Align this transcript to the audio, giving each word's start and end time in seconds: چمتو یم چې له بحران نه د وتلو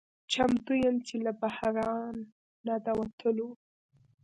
چمتو 0.31 0.71
یم 0.83 0.95
چې 1.07 1.15
له 1.25 1.31
بحران 1.41 2.15
نه 2.67 2.75
د 2.85 2.87
وتلو 2.99 3.49